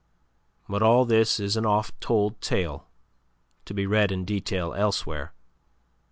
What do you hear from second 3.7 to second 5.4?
be read in detail elsewhere.